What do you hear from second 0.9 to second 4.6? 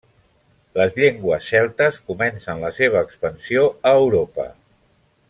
llengües celtes comencen la seva expansió a Europa.